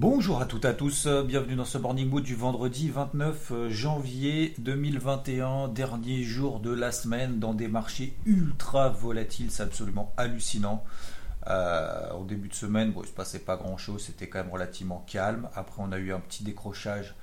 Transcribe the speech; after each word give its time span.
Bonjour 0.00 0.40
à 0.40 0.46
toutes 0.46 0.64
et 0.64 0.68
à 0.68 0.72
tous, 0.72 1.06
bienvenue 1.26 1.56
dans 1.56 1.66
ce 1.66 1.76
Morning 1.76 2.08
Mood 2.08 2.24
du 2.24 2.34
vendredi 2.34 2.88
29 2.88 3.68
janvier 3.68 4.54
2021, 4.56 5.68
dernier 5.68 6.22
jour 6.22 6.60
de 6.60 6.72
la 6.72 6.90
semaine 6.90 7.38
dans 7.38 7.52
des 7.52 7.68
marchés 7.68 8.16
ultra 8.24 8.88
volatiles, 8.88 9.50
c'est 9.50 9.62
absolument 9.62 10.14
hallucinant. 10.16 10.84
Euh, 11.48 12.12
au 12.14 12.24
début 12.24 12.48
de 12.48 12.54
semaine, 12.54 12.92
bon, 12.92 13.00
il 13.00 13.02
ne 13.02 13.08
se 13.08 13.12
passait 13.12 13.40
pas 13.40 13.58
grand 13.58 13.76
chose, 13.76 14.02
c'était 14.02 14.26
quand 14.26 14.38
même 14.38 14.50
relativement 14.50 15.04
calme. 15.06 15.50
Après, 15.54 15.82
on 15.82 15.92
a 15.92 15.98
eu 15.98 16.14
un 16.14 16.20
petit 16.20 16.44
décrochage. 16.44 17.14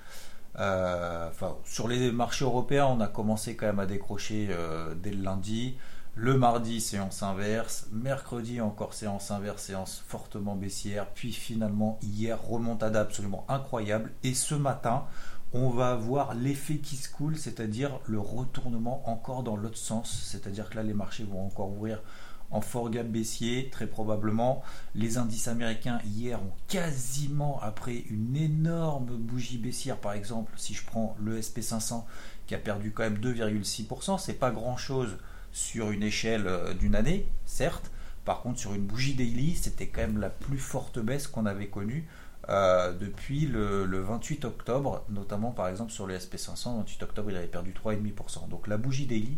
Euh, 0.59 1.32
sur 1.66 1.88
les 1.88 2.12
marchés 2.12 2.46
européens, 2.46 2.85
on 2.85 2.99
a 2.99 3.07
commencé 3.07 3.55
quand 3.55 3.66
même 3.66 3.80
à 3.80 3.88
décrocher 3.88 4.49
euh, 4.52 4.94
dès 4.94 5.09
le 5.09 5.23
lundi. 5.23 5.77
Le 6.20 6.35
mardi, 6.35 6.81
séance 6.81 7.21
inverse. 7.21 7.85
Mercredi, 7.91 8.59
encore 8.59 8.95
séance 8.95 9.30
inverse, 9.30 9.62
séance 9.62 10.03
fortement 10.07 10.55
baissière. 10.55 11.05
Puis 11.13 11.31
finalement, 11.31 11.99
hier, 12.02 12.41
remontada 12.41 13.02
absolument 13.02 13.46
incroyable. 13.48 14.12
Et 14.24 14.34
ce 14.34 14.55
matin, 14.55 15.05
on 15.54 15.70
va 15.70 15.91
avoir 15.91 16.34
l'effet 16.34 16.79
qui 16.79 16.96
se 16.96 17.07
coule, 17.07 17.37
c'est-à-dire 17.37 17.99
le 18.07 18.20
retournement 18.20 19.07
encore 19.07 19.43
dans 19.43 19.55
l'autre 19.55 19.77
sens. 19.77 20.24
C'est-à-dire 20.26 20.71
que 20.71 20.77
là, 20.77 20.82
les 20.82 20.96
marchés 20.96 21.24
vont 21.24 21.46
encore 21.46 21.70
ouvrir 21.70 22.01
en 22.49 22.62
fort 22.62 22.90
gap 22.90 23.05
baissier, 23.05 23.70
très 23.70 23.85
probablement. 23.85 24.63
Les 24.96 25.20
indices 25.20 25.48
américains 25.48 25.99
hier 26.04 26.41
ont 26.41 26.54
quasiment, 26.68 27.59
après 27.62 27.96
une 28.09 28.35
énorme 28.35 29.15
bougie 29.18 29.59
baissière, 29.59 29.98
par 29.98 30.13
exemple, 30.13 30.52
si 30.55 30.74
je 30.74 30.84
prends 30.84 31.15
le 31.21 31.40
SP500 31.40 32.05
qui 32.48 32.55
a 32.55 32.57
perdu 32.57 32.91
quand 32.91 33.04
même 33.04 33.20
2,6%, 33.20 34.18
c'est 34.18 34.34
pas 34.34 34.49
grand-chose 34.49 35.18
sur 35.51 35.91
une 35.91 36.03
échelle 36.03 36.48
euh, 36.48 36.73
d'une 36.73 36.95
année, 36.95 37.27
certes. 37.45 37.91
Par 38.26 38.41
contre, 38.41 38.59
sur 38.59 38.73
une 38.73 38.85
bougie 38.85 39.13
daily, 39.13 39.55
c'était 39.55 39.87
quand 39.87 40.01
même 40.01 40.20
la 40.20 40.29
plus 40.29 40.57
forte 40.57 40.99
baisse 40.99 41.27
qu'on 41.27 41.45
avait 41.45 41.67
connue 41.67 42.07
euh, 42.49 42.93
depuis 42.93 43.45
le, 43.45 44.01
28 44.01 44.45
octobre, 44.45 45.03
notamment 45.09 45.51
par 45.51 45.68
exemple 45.68 45.91
sur 45.91 46.07
le 46.07 46.18
SP500, 46.18 46.77
28 46.77 47.03
octobre, 47.03 47.31
il 47.31 47.37
avait 47.37 47.48
perdu 47.48 47.73
3,5%. 47.73 48.48
Donc 48.48 48.68
la 48.68 48.77
bougie 48.77 49.05
daily, 49.05 49.37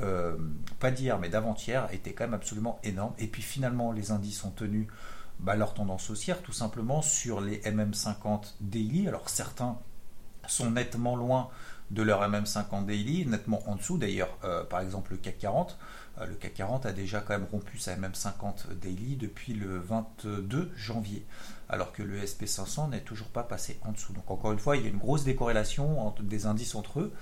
euh, 0.00 0.36
pas 0.78 0.90
d'hier 0.90 1.18
mais 1.18 1.28
d'avant-hier, 1.28 1.88
était 1.92 2.12
quand 2.12 2.24
même 2.24 2.34
absolument 2.34 2.78
énorme. 2.84 3.12
Et 3.18 3.26
puis 3.26 3.42
finalement, 3.42 3.92
les 3.92 4.12
indices 4.12 4.44
ont 4.44 4.50
tenu 4.50 4.88
bah, 5.40 5.56
leur 5.56 5.74
tendance 5.74 6.08
haussière, 6.08 6.40
tout 6.42 6.52
simplement 6.52 7.02
sur 7.02 7.40
les 7.40 7.58
MM50 7.60 8.54
daily. 8.60 9.08
Alors 9.08 9.28
certains 9.28 9.78
sont 10.46 10.70
nettement 10.70 11.16
loin 11.16 11.50
de 11.90 12.02
leur 12.02 12.22
MM50 12.28 12.86
daily, 12.86 13.26
nettement 13.26 13.62
en 13.66 13.76
dessous 13.76 13.98
d'ailleurs, 13.98 14.36
euh, 14.44 14.64
par 14.64 14.80
exemple 14.80 15.12
le 15.12 15.18
CAC 15.18 15.38
40. 15.38 15.78
Euh, 16.20 16.26
le 16.26 16.34
CAC 16.34 16.54
40 16.54 16.86
a 16.86 16.92
déjà 16.92 17.20
quand 17.20 17.32
même 17.32 17.46
rompu 17.50 17.78
sa 17.78 17.96
MM50 17.96 18.74
daily 18.80 19.16
depuis 19.16 19.54
le 19.54 19.78
22 19.78 20.70
janvier, 20.76 21.24
alors 21.68 21.92
que 21.92 22.02
le 22.02 22.20
SP500 22.20 22.90
n'est 22.90 23.00
toujours 23.00 23.28
pas 23.28 23.42
passé 23.42 23.78
en 23.86 23.92
dessous. 23.92 24.12
Donc 24.12 24.30
encore 24.30 24.52
une 24.52 24.58
fois, 24.58 24.76
il 24.76 24.82
y 24.82 24.86
a 24.86 24.90
une 24.90 24.98
grosse 24.98 25.24
décorrélation 25.24 26.14
des 26.20 26.46
indices 26.46 26.74
entre 26.74 27.00
eux, 27.00 27.12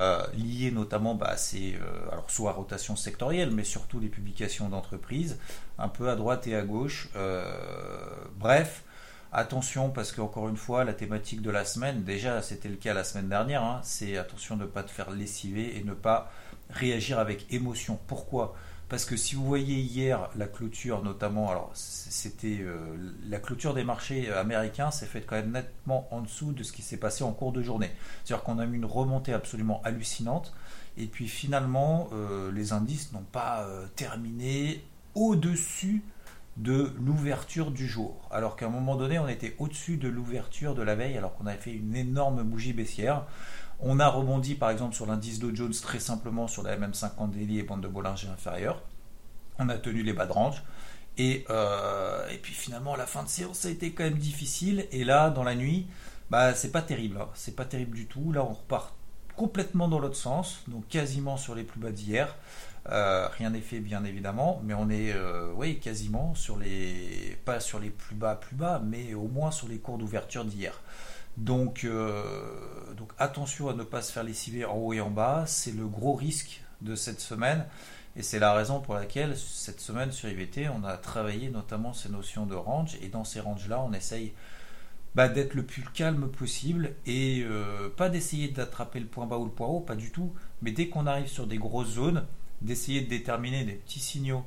euh, 0.00 0.22
liés 0.34 0.70
notamment 0.70 1.14
bah, 1.14 1.34
à 1.34 2.12
alors 2.12 2.30
soit 2.30 2.50
à 2.50 2.54
rotation 2.54 2.94
sectorielle, 2.94 3.50
mais 3.50 3.64
surtout 3.64 3.98
les 3.98 4.08
publications 4.08 4.68
d'entreprises, 4.68 5.38
un 5.78 5.88
peu 5.88 6.08
à 6.08 6.14
droite 6.14 6.46
et 6.46 6.54
à 6.54 6.62
gauche. 6.62 7.08
bref, 8.38 8.84
Attention 9.34 9.88
parce 9.88 10.12
qu'encore 10.12 10.50
une 10.50 10.58
fois, 10.58 10.84
la 10.84 10.92
thématique 10.92 11.40
de 11.40 11.50
la 11.50 11.64
semaine, 11.64 12.04
déjà 12.04 12.42
c'était 12.42 12.68
le 12.68 12.76
cas 12.76 12.92
la 12.92 13.02
semaine 13.02 13.30
dernière, 13.30 13.64
hein, 13.64 13.80
c'est 13.82 14.18
attention 14.18 14.56
de 14.56 14.64
ne 14.64 14.68
pas 14.68 14.82
te 14.82 14.90
faire 14.90 15.10
lessiver 15.10 15.78
et 15.78 15.84
ne 15.84 15.94
pas 15.94 16.30
réagir 16.68 17.18
avec 17.18 17.50
émotion. 17.50 17.98
Pourquoi? 18.06 18.54
Parce 18.90 19.06
que 19.06 19.16
si 19.16 19.34
vous 19.34 19.46
voyez 19.46 19.76
hier 19.76 20.28
la 20.36 20.46
clôture 20.46 21.02
notamment, 21.02 21.50
alors 21.50 21.70
c'était 21.72 22.58
euh, 22.60 22.94
la 23.26 23.38
clôture 23.38 23.72
des 23.72 23.84
marchés 23.84 24.30
américains 24.30 24.90
s'est 24.90 25.06
faite 25.06 25.24
quand 25.26 25.36
même 25.36 25.52
nettement 25.52 26.06
en 26.10 26.20
dessous 26.20 26.52
de 26.52 26.62
ce 26.62 26.72
qui 26.72 26.82
s'est 26.82 26.98
passé 26.98 27.24
en 27.24 27.32
cours 27.32 27.52
de 27.52 27.62
journée. 27.62 27.90
C'est-à-dire 28.22 28.44
qu'on 28.44 28.58
a 28.58 28.66
eu 28.66 28.74
une 28.74 28.84
remontée 28.84 29.32
absolument 29.32 29.80
hallucinante 29.82 30.52
et 30.98 31.06
puis 31.06 31.26
finalement 31.26 32.10
euh, 32.12 32.52
les 32.52 32.74
indices 32.74 33.12
n'ont 33.12 33.24
pas 33.32 33.62
euh, 33.62 33.86
terminé 33.96 34.84
au-dessus 35.14 36.02
de 36.56 36.92
l'ouverture 37.00 37.70
du 37.70 37.88
jour. 37.88 38.28
Alors 38.30 38.56
qu'à 38.56 38.66
un 38.66 38.70
moment 38.70 38.96
donné, 38.96 39.18
on 39.18 39.28
était 39.28 39.56
au-dessus 39.58 39.96
de 39.96 40.08
l'ouverture 40.08 40.74
de 40.74 40.82
la 40.82 40.94
veille, 40.94 41.16
alors 41.16 41.34
qu'on 41.34 41.46
avait 41.46 41.58
fait 41.58 41.72
une 41.72 41.96
énorme 41.96 42.42
bougie 42.42 42.72
baissière. 42.72 43.24
On 43.80 43.98
a 43.98 44.08
rebondi 44.08 44.54
par 44.54 44.70
exemple 44.70 44.94
sur 44.94 45.06
l'indice 45.06 45.38
Dow 45.38 45.54
Jones 45.54 45.72
très 45.72 45.98
simplement 45.98 46.46
sur 46.46 46.62
la 46.62 46.76
MM50 46.76 47.30
daily 47.30 47.58
et 47.58 47.62
bande 47.62 47.80
de 47.80 47.88
Bollinger 47.88 48.28
inférieure. 48.28 48.82
On 49.58 49.68
a 49.68 49.78
tenu 49.78 50.02
les 50.02 50.12
bas 50.12 50.26
de 50.26 50.32
range. 50.32 50.62
Et, 51.18 51.44
euh, 51.50 52.28
et 52.30 52.38
puis 52.38 52.54
finalement, 52.54 52.96
la 52.96 53.06
fin 53.06 53.22
de 53.22 53.28
séance, 53.28 53.60
ça 53.60 53.68
a 53.68 53.70
été 53.70 53.92
quand 53.92 54.04
même 54.04 54.18
difficile. 54.18 54.86
Et 54.92 55.04
là, 55.04 55.30
dans 55.30 55.42
la 55.44 55.54
nuit, 55.54 55.86
bah, 56.30 56.54
c'est 56.54 56.72
pas 56.72 56.82
terrible. 56.82 57.18
Hein. 57.20 57.28
C'est 57.34 57.56
pas 57.56 57.64
terrible 57.64 57.96
du 57.96 58.06
tout. 58.06 58.32
Là, 58.32 58.44
on 58.44 58.52
repart 58.52 58.94
complètement 59.36 59.88
dans 59.88 59.98
l'autre 59.98 60.16
sens, 60.16 60.62
donc 60.68 60.86
quasiment 60.88 61.36
sur 61.36 61.54
les 61.54 61.64
plus 61.64 61.80
bas 61.80 61.90
d'hier. 61.90 62.36
Euh, 62.88 63.28
rien 63.28 63.50
n'est 63.50 63.60
fait 63.60 63.78
bien 63.78 64.04
évidemment, 64.04 64.60
mais 64.64 64.74
on 64.74 64.90
est 64.90 65.12
euh, 65.12 65.52
oui, 65.54 65.78
quasiment 65.78 66.34
sur 66.34 66.58
les 66.58 67.38
pas 67.44 67.60
sur 67.60 67.78
les 67.78 67.90
plus 67.90 68.16
bas 68.16 68.34
plus 68.34 68.56
bas, 68.56 68.82
mais 68.84 69.14
au 69.14 69.28
moins 69.28 69.52
sur 69.52 69.68
les 69.68 69.78
cours 69.78 69.98
d'ouverture 69.98 70.44
d'hier. 70.44 70.80
Donc, 71.36 71.84
euh, 71.84 72.22
donc 72.96 73.12
attention 73.18 73.68
à 73.68 73.74
ne 73.74 73.84
pas 73.84 74.02
se 74.02 74.12
faire 74.12 74.24
lessiver 74.24 74.64
en 74.64 74.74
haut 74.76 74.92
et 74.92 75.00
en 75.00 75.10
bas, 75.10 75.44
c'est 75.46 75.72
le 75.72 75.86
gros 75.86 76.14
risque 76.14 76.62
de 76.80 76.94
cette 76.96 77.20
semaine. 77.20 77.66
Et 78.16 78.22
c'est 78.22 78.38
la 78.38 78.52
raison 78.52 78.80
pour 78.80 78.94
laquelle 78.94 79.36
cette 79.38 79.80
semaine 79.80 80.12
sur 80.12 80.28
IVT, 80.28 80.68
on 80.68 80.84
a 80.84 80.96
travaillé 80.98 81.48
notamment 81.48 81.94
ces 81.94 82.10
notions 82.10 82.44
de 82.46 82.54
range. 82.54 82.98
Et 83.00 83.08
dans 83.08 83.24
ces 83.24 83.40
ranges-là, 83.40 83.80
on 83.80 83.92
essaye 83.94 84.34
bah, 85.14 85.28
d'être 85.28 85.54
le 85.54 85.64
plus 85.64 85.82
calme 85.94 86.28
possible 86.28 86.94
et 87.06 87.46
pas 87.96 88.10
d'essayer 88.10 88.48
d'attraper 88.48 89.00
le 89.00 89.06
point 89.06 89.26
bas 89.26 89.38
ou 89.38 89.46
le 89.46 89.50
point 89.50 89.68
haut, 89.68 89.80
pas 89.80 89.96
du 89.96 90.10
tout. 90.10 90.34
Mais 90.60 90.72
dès 90.72 90.88
qu'on 90.88 91.06
arrive 91.06 91.28
sur 91.28 91.46
des 91.46 91.56
grosses 91.56 91.92
zones, 91.92 92.26
d'essayer 92.62 93.02
de 93.02 93.08
déterminer 93.08 93.64
des 93.64 93.74
petits 93.74 94.00
signaux 94.00 94.44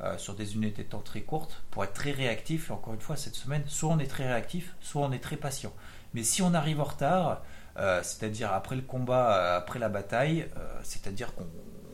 euh, 0.00 0.16
sur 0.18 0.34
des 0.34 0.54
unités 0.54 0.84
de 0.84 0.88
temps 0.88 1.00
très 1.00 1.22
courtes 1.22 1.62
pour 1.70 1.84
être 1.84 1.92
très 1.92 2.12
réactif. 2.12 2.70
Et 2.70 2.72
encore 2.72 2.94
une 2.94 3.00
fois, 3.00 3.16
cette 3.16 3.34
semaine, 3.34 3.62
soit 3.66 3.90
on 3.90 3.98
est 3.98 4.06
très 4.06 4.26
réactif, 4.26 4.74
soit 4.80 5.02
on 5.02 5.12
est 5.12 5.18
très 5.18 5.36
patient. 5.36 5.72
Mais 6.14 6.22
si 6.22 6.40
on 6.42 6.54
arrive 6.54 6.80
en 6.80 6.84
retard, 6.84 7.42
euh, 7.76 8.00
c'est-à-dire 8.02 8.52
après 8.52 8.76
le 8.76 8.82
combat, 8.82 9.36
euh, 9.36 9.58
après 9.58 9.78
la 9.78 9.88
bataille, 9.88 10.48
c'est-à-dire 10.82 11.34
qu'on 11.34 11.46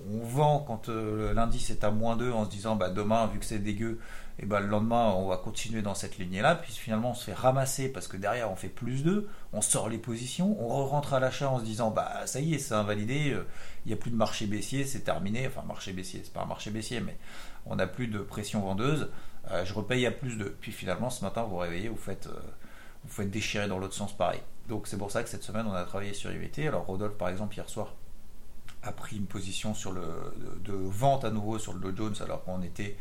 vend 0.07 0.65
quand 0.67 0.89
l'indice 0.89 1.71
est 1.71 1.85
à 1.85 1.91
moins 1.91 2.17
2 2.17 2.33
en 2.33 2.45
se 2.45 2.51
disant 2.51 2.77
bah, 2.77 2.91
demain, 2.91 3.27
vu 3.27 3.39
que 3.39 3.45
c'est 3.45 3.59
dégueu, 3.59 3.99
et 4.41 4.47
ben, 4.47 4.61
le 4.61 4.67
lendemain, 4.67 5.13
on 5.17 5.29
va 5.29 5.37
continuer 5.37 5.81
dans 5.81 5.95
cette 5.95 6.19
lignée-là, 6.19 6.57
puis 6.57 6.73
finalement, 6.73 7.13
on 7.13 7.15
se 7.15 7.25
fait 7.25 7.35
ramasser 7.35 7.89
parce 7.89 8.09
que 8.09 8.17
derrière, 8.17 8.51
on 8.51 8.57
fait 8.57 8.69
plus 8.69 9.05
2, 9.05 9.29
on 9.53 9.61
sort 9.61 9.89
les 9.89 9.99
positions, 9.99 10.57
on 10.61 10.85
rentre 10.87 11.15
à 11.15 11.21
l'achat 11.21 11.49
en 11.49 11.61
se 11.61 11.65
disant, 11.65 11.93
bah 11.93 12.27
ça 12.27 12.41
y 12.41 12.55
est, 12.55 12.59
c'est 12.59 12.75
invalidé, 12.75 13.31
euh, 13.31 13.47
il 13.85 13.91
n'y 13.91 13.95
a 13.95 13.97
plus 13.97 14.11
de 14.11 14.17
marché 14.17 14.47
baissier, 14.47 14.85
c'est 14.85 15.01
terminé, 15.01 15.47
enfin, 15.47 15.63
marché 15.67 15.93
baissier, 15.93 16.23
c'est 16.25 16.33
pas 16.33 16.43
un 16.43 16.47
marché 16.47 16.71
baissier, 16.71 17.01
mais 17.01 17.17
on 17.67 17.77
n'a 17.77 17.87
plus 17.87 18.09
de 18.09 18.19
pression 18.19 18.61
vendeuse, 18.61 19.09
euh, 19.53 19.65
je 19.65 19.73
repaye 19.73 20.05
à 20.05 20.11
plus 20.11 20.37
2. 20.37 20.57
Puis 20.61 20.73
finalement, 20.73 21.11
ce 21.11 21.25
matin, 21.25 21.45
vous 21.45 21.51
vous 21.51 21.59
réveillez, 21.59 21.89
vous 21.89 21.97
faites, 21.97 22.27
euh, 22.27 22.41
vous 23.05 23.13
faites 23.13 23.31
déchirer 23.31 23.69
dans 23.69 23.79
l'autre 23.79 23.95
sens 23.95 24.17
pareil. 24.17 24.41
Donc 24.69 24.89
c'est 24.89 24.99
pour 24.99 25.13
ça 25.13 25.23
que 25.23 25.29
cette 25.29 25.45
semaine, 25.45 25.67
on 25.69 25.75
a 25.75 25.85
travaillé 25.85 26.13
sur 26.13 26.33
IVT. 26.33 26.67
Alors 26.67 26.87
Rodolphe, 26.87 27.17
par 27.17 27.29
exemple, 27.29 27.55
hier 27.55 27.69
soir, 27.69 27.95
a 28.85 28.93
pris 28.93 29.17
une 29.17 29.27
position 29.27 29.75
sur 29.75 29.93
le, 29.93 30.03
de, 30.63 30.73
vente 30.73 31.25
à 31.25 31.31
nouveau 31.31 31.59
sur 31.59 31.73
le 31.73 31.81
Dow 31.81 31.97
Jones 31.97 32.15
alors 32.21 32.45
qu'on 32.45 32.63
était 32.63 32.97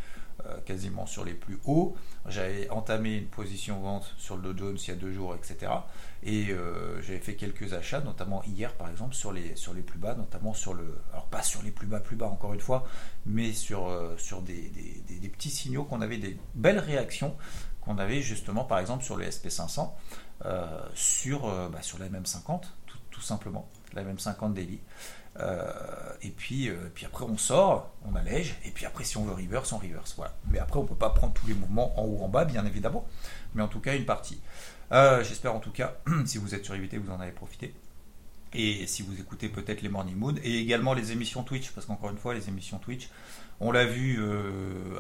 euh, 0.46 0.58
quasiment 0.66 1.06
sur 1.06 1.24
les 1.24 1.34
plus 1.34 1.60
hauts. 1.66 1.96
J'avais 2.28 2.70
entamé 2.70 3.18
une 3.18 3.28
position 3.28 3.80
vente 3.80 4.16
sur 4.18 4.36
le 4.36 4.54
Dow 4.54 4.66
Jones 4.66 4.78
il 4.82 4.88
y 4.88 4.92
a 4.92 4.96
deux 4.96 5.14
jours, 5.14 5.36
etc. 5.36 5.72
Et 6.24 6.50
euh, 6.50 7.02
j'avais 7.02 7.20
fait 7.20 7.36
quelques 7.36 7.74
achats, 7.74 8.02
notamment 8.02 8.44
hier 8.44 8.74
par 8.74 8.90
exemple, 8.90 9.14
sur 9.14 9.32
les, 9.32 9.56
sur 9.56 9.74
les 9.74 9.82
plus 9.82 10.00
bas, 10.00 10.16
notamment 10.16 10.54
sur 10.54 10.74
le. 10.74 10.98
Alors 11.12 11.26
pas 11.26 11.44
sur 11.44 11.62
les 11.62 11.72
plus 11.72 11.88
bas, 11.88 12.00
plus 12.00 12.16
bas 12.16 12.28
encore 12.28 12.54
une 12.54 12.62
fois, 12.62 12.88
mais 13.26 13.54
sur, 13.54 13.88
euh, 13.88 14.16
sur 14.18 14.42
des, 14.42 14.72
des, 15.08 15.30
petits 15.30 15.52
signaux 15.52 15.84
qu'on 15.84 16.02
avait 16.02 16.18
des 16.18 16.38
belles 16.56 16.80
réactions 16.80 17.36
qu'on 17.82 17.98
avait 17.98 18.22
justement 18.22 18.64
par 18.64 18.80
exemple 18.80 19.04
sur 19.04 19.18
le 19.18 19.26
SP500, 19.26 19.92
sur, 20.94 21.42
bah, 21.70 21.82
sur 21.82 22.00
la 22.00 22.08
MM50, 22.08 22.62
tout, 22.62 22.70
tout 22.83 22.83
simplement, 23.24 23.68
la 23.94 24.04
MM50 24.04 24.54
daily. 24.54 24.80
et 26.22 26.30
puis, 26.30 26.70
après 27.06 27.26
on 27.26 27.38
sort, 27.38 27.92
on 28.06 28.16
allège, 28.16 28.56
et 28.66 28.72
puis 28.72 28.86
après 28.86 29.04
si 29.04 29.18
on 29.18 29.26
veut 29.26 29.34
reverse, 29.34 29.72
on 29.72 29.78
reverse. 29.78 30.14
Voilà. 30.16 30.34
Mais 30.52 30.60
après 30.60 30.80
on 30.80 30.86
peut 30.86 30.96
pas 30.96 31.10
prendre 31.10 31.34
tous 31.34 31.48
les 31.48 31.54
mouvements 31.54 32.00
en 32.00 32.04
haut 32.06 32.24
en 32.24 32.30
bas, 32.30 32.46
bien 32.46 32.66
évidemment, 32.66 33.06
mais 33.56 33.62
en 33.64 33.68
tout 33.68 33.80
cas 33.80 33.96
une 33.96 34.06
partie. 34.06 34.42
J'espère 34.92 35.56
en 35.56 35.60
tout 35.60 35.72
cas, 35.72 35.96
si 36.26 36.38
vous 36.38 36.54
êtes 36.54 36.66
sur 36.66 36.76
IVT, 36.76 36.98
vous 36.98 37.12
en 37.12 37.20
avez 37.20 37.32
profité. 37.32 37.74
Et 38.56 38.86
si 38.86 39.02
vous 39.02 39.20
écoutez 39.20 39.50
peut-être 39.50 39.82
les 39.82 39.90
Morning 39.90 40.16
Mood, 40.16 40.40
et 40.44 40.60
également 40.60 40.94
les 40.94 41.12
émissions 41.12 41.42
Twitch, 41.42 41.72
parce 41.72 41.88
qu'encore 41.88 42.12
une 42.12 42.20
fois, 42.20 42.36
les 42.36 42.50
émissions 42.50 42.78
Twitch, 42.78 43.10
on 43.60 43.72
l'a 43.72 43.86
vu, 43.86 44.22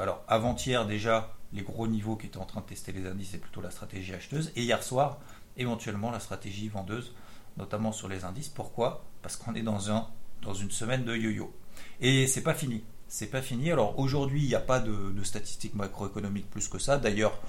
alors 0.01 0.23
avant-hier 0.27 0.87
déjà, 0.87 1.35
les 1.53 1.61
gros 1.61 1.87
niveaux 1.87 2.15
qui 2.15 2.25
étaient 2.25 2.39
en 2.39 2.45
train 2.45 2.61
de 2.61 2.65
tester 2.65 2.91
les 2.91 3.05
indices, 3.05 3.29
c'est 3.31 3.37
plutôt 3.37 3.61
la 3.61 3.69
stratégie 3.69 4.13
acheteuse. 4.13 4.51
Et 4.55 4.63
hier 4.63 4.81
soir, 4.81 5.19
éventuellement 5.55 6.09
la 6.09 6.19
stratégie 6.19 6.67
vendeuse, 6.67 7.13
notamment 7.57 7.91
sur 7.91 8.07
les 8.07 8.23
indices. 8.25 8.49
Pourquoi? 8.49 9.05
Parce 9.21 9.35
qu'on 9.35 9.55
est 9.55 9.61
dans, 9.61 9.91
un, 9.91 10.07
dans 10.41 10.53
une 10.53 10.71
semaine 10.71 11.03
de 11.03 11.15
yo-yo. 11.15 11.53
Et 12.01 12.27
c'est 12.27 12.41
pas 12.41 12.53
fini. 12.53 12.83
C'est 13.07 13.27
pas 13.27 13.41
fini. 13.41 13.71
Alors 13.71 13.99
aujourd'hui, 13.99 14.41
il 14.41 14.47
n'y 14.47 14.55
a 14.55 14.59
pas 14.59 14.79
de, 14.79 15.23
statistiques 15.23 15.75
macroéconomiques 15.75 16.49
plus 16.49 16.67
que 16.67 16.79
ça. 16.79 16.97
D'ailleurs, 16.97 17.39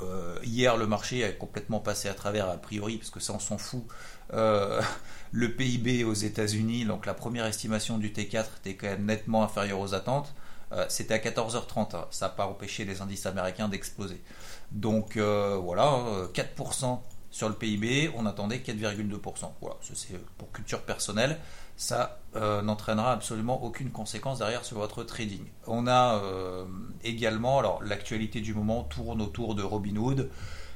euh, 0.00 0.38
hier 0.42 0.76
le 0.76 0.86
marché 0.86 1.24
a 1.24 1.32
complètement 1.32 1.80
passé 1.80 2.08
à 2.08 2.14
travers 2.14 2.48
a 2.48 2.56
priori, 2.58 2.98
parce 2.98 3.10
que 3.10 3.20
ça 3.20 3.32
on 3.32 3.38
s'en 3.38 3.56
fout. 3.56 3.84
Euh, 4.34 4.82
le 5.32 5.54
PIB 5.54 6.04
aux 6.04 6.14
États-Unis, 6.14 6.84
donc 6.84 7.06
la 7.06 7.14
première 7.14 7.46
estimation 7.46 7.96
du 7.96 8.10
T4 8.10 8.44
était 8.58 8.74
quand 8.74 8.88
même 8.88 9.06
nettement 9.06 9.42
inférieure 9.42 9.80
aux 9.80 9.94
attentes. 9.94 10.34
Euh, 10.72 10.84
c'était 10.88 11.14
à 11.14 11.18
14h30. 11.18 11.96
Hein. 11.96 12.06
Ça 12.10 12.26
n'a 12.26 12.32
pas 12.32 12.46
empêché 12.46 12.84
les 12.84 13.00
indices 13.00 13.24
américains 13.24 13.68
d'exploser. 13.68 14.22
Donc 14.70 15.16
voilà, 15.16 16.28
4% 16.34 17.00
sur 17.30 17.48
le 17.48 17.54
PIB, 17.54 18.10
on 18.16 18.26
attendait 18.26 18.58
4,2%. 18.58 19.52
Voilà, 19.60 19.76
c'est 19.80 20.20
pour 20.36 20.50
culture 20.50 20.82
personnelle. 20.82 21.38
Ça 21.76 22.20
euh, 22.36 22.60
n'entraînera 22.60 23.12
absolument 23.12 23.62
aucune 23.62 23.90
conséquence 23.90 24.38
derrière 24.40 24.64
sur 24.64 24.78
votre 24.78 25.04
trading. 25.04 25.44
On 25.66 25.86
a 25.86 26.16
euh, 26.16 26.64
également, 27.04 27.60
alors 27.60 27.82
l'actualité 27.82 28.40
du 28.40 28.52
moment 28.52 28.82
tourne 28.82 29.22
autour 29.22 29.54
de 29.54 29.62
Robinhood, 29.62 30.28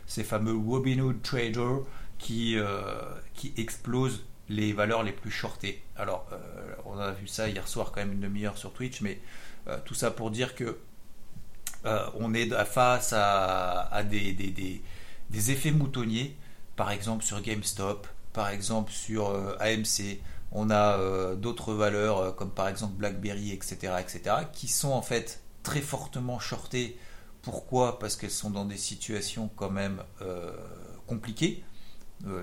ces 0.06 0.22
fameux 0.22 0.56
Robinhood 0.56 1.22
traders 1.22 1.80
qui, 2.18 2.56
euh, 2.56 2.84
qui 3.34 3.52
explosent 3.56 4.24
les 4.48 4.72
valeurs 4.72 5.02
les 5.02 5.12
plus 5.12 5.30
shortées. 5.30 5.82
Alors, 5.96 6.26
on 6.84 6.98
a 6.98 7.12
vu 7.12 7.26
ça 7.26 7.48
hier 7.48 7.66
soir 7.66 7.92
quand 7.92 8.00
même 8.00 8.12
une 8.12 8.20
demi-heure 8.20 8.58
sur 8.58 8.72
Twitch, 8.72 9.00
mais 9.00 9.18
tout 9.86 9.94
ça 9.94 10.10
pour 10.10 10.30
dire 10.30 10.54
que 10.54 10.78
on 11.84 12.34
est 12.34 12.50
face 12.66 13.14
à, 13.16 14.02
des, 14.04 14.34
des 14.34 15.50
effets 15.50 15.70
moutonniers 15.70 16.36
par 16.76 16.90
exemple 16.90 17.24
sur 17.24 17.40
GameStop, 17.40 18.06
par 18.34 18.48
exemple 18.50 18.92
sur 18.92 19.30
euh, 19.30 19.56
AMC. 19.60 20.20
On 20.52 20.70
a 20.70 20.98
euh, 20.98 21.34
d'autres 21.34 21.72
valeurs 21.72 22.18
euh, 22.18 22.32
comme 22.32 22.50
par 22.50 22.68
exemple 22.68 22.94
BlackBerry, 22.94 23.52
etc., 23.52 23.94
etc., 23.98 24.20
qui 24.52 24.68
sont 24.68 24.90
en 24.90 25.02
fait 25.02 25.42
très 25.62 25.80
fortement 25.80 26.38
shortées. 26.38 26.98
Pourquoi? 27.40 27.98
Parce 27.98 28.16
qu'elles 28.16 28.30
sont 28.30 28.50
dans 28.50 28.64
des 28.64 28.76
situations 28.76 29.50
quand 29.54 29.70
même 29.70 30.02
compliquées. 31.06 31.62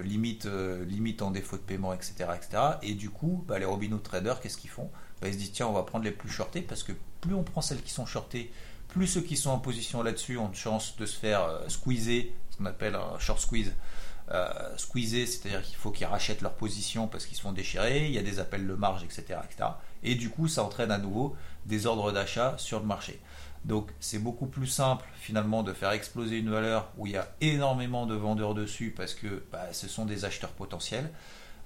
limite, 0.03 0.45
limite 0.45 1.23
en 1.23 1.31
défaut 1.31 1.57
de 1.57 1.63
paiement, 1.63 1.91
etc. 1.91 2.13
etc. 2.35 2.63
Et 2.83 2.93
du 2.93 3.09
coup, 3.09 3.43
bah, 3.47 3.57
les 3.57 3.65
Robinhood 3.65 4.03
traders, 4.03 4.39
qu'est-ce 4.39 4.57
qu'ils 4.57 4.69
font? 4.69 4.91
Bah, 5.19 5.27
Ils 5.27 5.33
se 5.33 5.39
disent 5.39 5.53
tiens, 5.53 5.65
on 5.65 5.73
va 5.73 5.81
prendre 5.81 6.05
les 6.05 6.11
plus 6.11 6.29
shortées 6.29 6.61
parce 6.61 6.83
que 6.83 6.91
plus 7.19 7.33
on 7.33 7.41
prend 7.41 7.61
celles 7.61 7.81
qui 7.81 7.91
sont 7.91 8.05
shortées, 8.05 8.51
plus 8.89 9.07
ceux 9.07 9.21
qui 9.21 9.37
sont 9.37 9.49
en 9.49 9.57
position 9.57 10.03
là-dessus 10.03 10.37
ont 10.37 10.49
de 10.49 10.55
chance 10.55 10.95
de 10.97 11.07
se 11.07 11.17
faire 11.17 11.61
squeezer, 11.67 12.31
ce 12.51 12.57
qu'on 12.57 12.65
appelle 12.67 12.93
un 12.93 13.17
short 13.17 13.39
squeeze, 13.39 13.73
euh, 14.31 14.77
c'est-à-dire 14.77 15.61
qu'il 15.61 15.75
faut 15.75 15.91
qu'ils 15.91 16.07
rachètent 16.07 16.41
leur 16.41 16.53
position 16.53 17.07
parce 17.07 17.25
qu'ils 17.25 17.37
se 17.37 17.41
font 17.41 17.51
déchirer, 17.51 18.05
il 18.05 18.11
y 18.11 18.17
a 18.17 18.23
des 18.23 18.39
appels 18.39 18.65
de 18.65 18.73
marge, 18.73 19.03
etc.. 19.03 19.39
Et 20.03 20.15
du 20.15 20.29
coup, 20.29 20.47
ça 20.47 20.63
entraîne 20.63 20.91
à 20.91 20.97
nouveau 20.97 21.35
des 21.65 21.85
ordres 21.85 22.11
d'achat 22.11 22.55
sur 22.57 22.79
le 22.79 22.85
marché. 22.85 23.19
Donc 23.65 23.89
c'est 23.99 24.19
beaucoup 24.19 24.47
plus 24.47 24.67
simple 24.67 25.05
finalement 25.15 25.61
de 25.63 25.73
faire 25.73 25.91
exploser 25.91 26.37
une 26.37 26.49
valeur 26.49 26.91
où 26.97 27.05
il 27.05 27.13
y 27.13 27.17
a 27.17 27.27
énormément 27.41 28.05
de 28.07 28.15
vendeurs 28.15 28.55
dessus 28.55 28.93
parce 28.95 29.13
que 29.13 29.43
bah, 29.51 29.71
ce 29.71 29.87
sont 29.87 30.05
des 30.05 30.25
acheteurs 30.25 30.51
potentiels, 30.51 31.11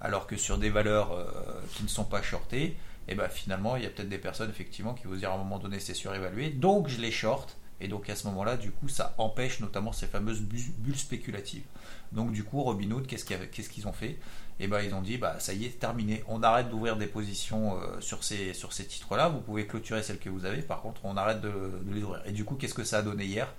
alors 0.02 0.28
que 0.28 0.36
sur 0.36 0.58
des 0.58 0.70
valeurs 0.70 1.14
euh, 1.14 1.26
qui 1.74 1.84
ne 1.84 1.88
sont 1.88 2.04
pas 2.04 2.22
shortées, 2.22 2.64
et 2.64 2.78
eh 3.10 3.16
bah, 3.16 3.30
finalement 3.30 3.78
il 3.78 3.84
y 3.84 3.86
a 3.86 3.90
peut-être 3.90 4.10
des 4.10 4.18
personnes 4.18 4.50
effectivement 4.50 4.94
qui 4.94 5.08
vont 5.08 5.16
dire 5.16 5.32
à 5.32 5.36
un 5.36 5.38
moment 5.38 5.60
donné 5.60 5.80
c'est 5.80 5.94
surévalué, 5.94 6.50
donc 6.50 6.90
je 6.90 7.00
les 7.00 7.12
short, 7.12 7.56
et 7.82 7.88
donc 7.88 8.10
à 8.10 8.16
ce 8.16 8.26
moment-là 8.28 8.56
du 8.56 8.72
coup 8.72 8.88
ça 8.88 9.14
empêche 9.18 9.60
notamment 9.60 9.92
ces 9.92 10.08
fameuses 10.08 10.42
bulles 10.42 10.98
spéculatives. 10.98 11.64
Donc 12.12 12.32
du 12.32 12.44
coup, 12.44 12.62
Robinhood, 12.62 13.08
qu'est-ce 13.08 13.26
qu'ils 13.70 13.88
ont 13.88 13.94
fait? 13.94 14.18
Eh 14.60 14.68
ben 14.68 14.80
ils 14.82 14.94
ont 14.94 15.02
dit, 15.02 15.18
bah 15.18 15.36
ça 15.40 15.54
y 15.54 15.66
est, 15.66 15.80
terminé. 15.80 16.24
On 16.28 16.42
arrête 16.42 16.70
d'ouvrir 16.70 16.96
des 16.96 17.08
positions 17.08 17.78
euh, 17.78 18.00
sur 18.00 18.24
ces, 18.24 18.54
sur 18.54 18.72
ces 18.72 18.86
titres-là. 18.86 19.28
Vous 19.28 19.42
pouvez 19.42 19.68
clôturer 19.68 20.02
celles 20.02 20.20
que 20.20 20.30
vous 20.30 20.46
avez. 20.46 20.62
Par 20.62 20.82
contre, 20.82 21.02
on 21.04 21.18
arrête 21.18 21.42
de, 21.42 21.52
les 21.92 22.04
ouvrir. 22.04 22.22
Et 22.26 22.32
du 22.32 22.46
coup, 22.46 22.56
qu'est-ce 22.56 22.74
que 22.74 22.86
ça 22.86 23.00
a 23.00 23.02
donné 23.02 23.26
hier? 23.26 23.54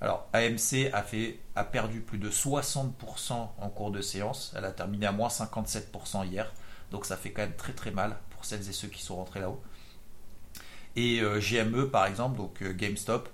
Alors, 0.00 0.28
AMC 0.32 0.90
a 1.54 1.64
perdu 1.64 2.00
plus 2.00 2.18
de 2.18 2.28
60% 2.28 3.32
en 3.32 3.68
cours 3.68 3.92
de 3.92 4.00
séance. 4.00 4.52
Elle 4.56 4.64
a 4.64 4.72
terminé 4.72 5.06
à 5.06 5.12
moins 5.12 5.28
57% 5.28 6.26
hier. 6.26 6.52
Donc 6.90 7.06
ça 7.06 7.16
fait 7.16 7.30
quand 7.30 7.42
même 7.42 7.56
très 7.56 7.72
très 7.72 7.92
mal 7.92 8.16
pour 8.30 8.44
celles 8.44 8.68
et 8.68 8.72
ceux 8.72 8.88
qui 8.88 9.00
sont 9.00 9.16
rentrés 9.16 9.40
là-haut. 9.40 9.62
Et 10.96 11.20
euh, 11.20 11.38
GME, 11.38 11.88
par 11.88 12.06
exemple, 12.06 12.36
donc 12.36 12.62
euh, 12.62 12.72
GameStop, 12.72 13.28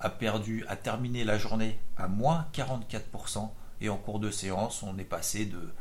a 0.00 0.10
perdu, 0.10 0.64
a 0.68 0.76
terminé 0.76 1.24
la 1.24 1.38
journée 1.38 1.78
à 1.96 2.08
moins 2.08 2.46
44%. 2.52 3.50
Et 3.82 3.88
en 3.88 3.96
cours 3.96 4.20
de 4.20 4.30
séance, 4.30 4.82
on 4.82 4.98
est 4.98 5.04
passé 5.04 5.46
de, 5.46 5.72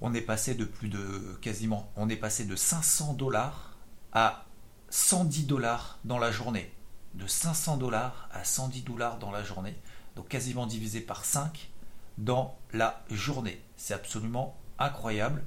on 0.00 0.12
est 0.14 0.20
passé 0.20 0.54
de 0.54 0.64
plus 0.64 0.88
de 0.88 1.38
quasiment, 1.40 1.90
on 1.96 2.08
est 2.08 2.16
passé 2.16 2.44
de 2.44 2.56
500 2.56 3.14
dollars 3.14 3.76
à 4.12 4.44
110 4.90 5.46
dollars 5.46 5.98
dans 6.04 6.18
la 6.18 6.30
journée. 6.30 6.72
De 7.14 7.26
500 7.26 7.78
dollars 7.78 8.28
à 8.32 8.44
110 8.44 8.82
dollars 8.82 9.18
dans 9.18 9.30
la 9.30 9.42
journée. 9.42 9.76
Donc 10.16 10.28
quasiment 10.28 10.66
divisé 10.66 11.00
par 11.00 11.24
5 11.24 11.70
dans 12.18 12.56
la 12.72 13.02
journée. 13.10 13.62
C'est 13.76 13.94
absolument 13.94 14.56
incroyable. 14.78 15.44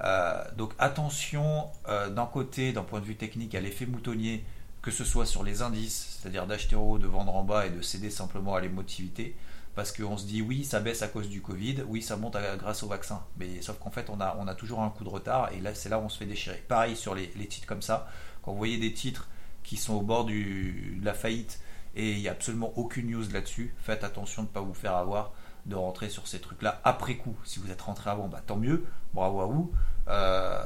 Euh, 0.00 0.44
donc 0.56 0.74
attention 0.78 1.68
euh, 1.88 2.08
d'un 2.10 2.26
côté, 2.26 2.72
d'un 2.72 2.82
point 2.82 3.00
de 3.00 3.06
vue 3.06 3.16
technique, 3.16 3.54
à 3.54 3.60
l'effet 3.60 3.86
moutonnier, 3.86 4.44
que 4.82 4.90
ce 4.90 5.04
soit 5.04 5.26
sur 5.26 5.42
les 5.42 5.62
indices, 5.62 6.18
c'est-à-dire 6.20 6.46
d'acheter 6.46 6.76
en 6.76 6.82
haut, 6.82 6.98
de 6.98 7.06
vendre 7.06 7.34
en 7.34 7.44
bas 7.44 7.66
et 7.66 7.70
de 7.70 7.82
céder 7.82 8.10
simplement 8.10 8.54
à 8.54 8.60
l'émotivité 8.60 9.36
parce 9.78 9.92
qu'on 9.92 10.16
se 10.16 10.26
dit 10.26 10.42
oui, 10.42 10.64
ça 10.64 10.80
baisse 10.80 11.02
à 11.02 11.06
cause 11.06 11.28
du 11.28 11.40
Covid, 11.40 11.84
oui, 11.86 12.02
ça 12.02 12.16
monte 12.16 12.36
grâce 12.58 12.82
au 12.82 12.88
vaccin. 12.88 13.22
Mais 13.36 13.62
sauf 13.62 13.78
qu'en 13.78 13.92
fait, 13.92 14.10
on 14.10 14.20
a, 14.20 14.36
on 14.40 14.48
a 14.48 14.56
toujours 14.56 14.82
un 14.82 14.90
coup 14.90 15.04
de 15.04 15.08
retard 15.08 15.52
et 15.52 15.60
là, 15.60 15.72
c'est 15.72 15.88
là 15.88 16.00
où 16.00 16.02
on 16.02 16.08
se 16.08 16.18
fait 16.18 16.26
déchirer. 16.26 16.64
Pareil 16.66 16.96
sur 16.96 17.14
les, 17.14 17.28
titres 17.28 17.68
comme 17.68 17.80
ça. 17.80 18.08
Quand 18.42 18.50
vous 18.50 18.58
voyez 18.58 18.78
des 18.78 18.92
titres 18.92 19.28
qui 19.62 19.76
sont 19.76 19.94
au 19.94 20.00
bord 20.00 20.24
de 20.24 21.04
la 21.04 21.14
faillite 21.14 21.60
et 21.94 22.10
il 22.10 22.18
n'y 22.18 22.26
a 22.26 22.32
absolument 22.32 22.72
aucune 22.74 23.08
news 23.08 23.22
là-dessus, 23.32 23.72
faites 23.78 24.02
attention 24.02 24.42
de 24.42 24.48
ne 24.48 24.52
pas 24.52 24.62
vous 24.62 24.74
faire 24.74 24.96
avoir 24.96 25.32
de 25.68 25.76
rentrer 25.76 26.08
sur 26.08 26.26
ces 26.26 26.40
trucs-là 26.40 26.80
après 26.84 27.16
coup. 27.16 27.36
Si 27.44 27.60
vous 27.60 27.70
êtes 27.70 27.82
rentré 27.82 28.10
avant, 28.10 28.28
bah, 28.28 28.40
tant 28.44 28.56
mieux, 28.56 28.84
bravo 29.14 29.40
à 29.40 29.46
vous. 29.46 29.72
Euh, 30.08 30.58